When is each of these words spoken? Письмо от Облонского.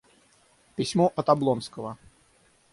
Письмо 0.75 1.11
от 1.15 1.29
Облонского. 1.29 1.97